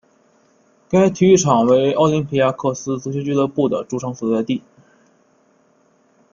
[0.89, 4.63] 该体育场为奥林匹亚克斯足球俱乐部的主场所在地。